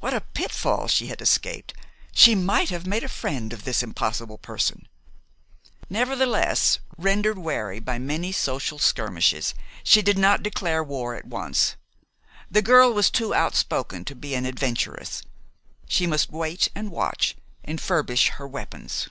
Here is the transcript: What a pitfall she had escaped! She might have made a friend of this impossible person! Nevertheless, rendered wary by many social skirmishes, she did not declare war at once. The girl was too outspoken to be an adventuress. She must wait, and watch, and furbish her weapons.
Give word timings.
What 0.00 0.12
a 0.12 0.20
pitfall 0.20 0.88
she 0.88 1.06
had 1.06 1.20
escaped! 1.22 1.74
She 2.10 2.34
might 2.34 2.70
have 2.70 2.88
made 2.88 3.04
a 3.04 3.08
friend 3.08 3.52
of 3.52 3.62
this 3.62 3.84
impossible 3.84 4.36
person! 4.36 4.88
Nevertheless, 5.88 6.80
rendered 6.98 7.38
wary 7.38 7.78
by 7.78 8.00
many 8.00 8.32
social 8.32 8.80
skirmishes, 8.80 9.54
she 9.84 10.02
did 10.02 10.18
not 10.18 10.42
declare 10.42 10.82
war 10.82 11.14
at 11.14 11.28
once. 11.28 11.76
The 12.50 12.62
girl 12.62 12.92
was 12.92 13.12
too 13.12 13.32
outspoken 13.32 14.04
to 14.06 14.16
be 14.16 14.34
an 14.34 14.44
adventuress. 14.44 15.22
She 15.88 16.04
must 16.08 16.30
wait, 16.32 16.68
and 16.74 16.90
watch, 16.90 17.36
and 17.62 17.80
furbish 17.80 18.30
her 18.30 18.48
weapons. 18.48 19.08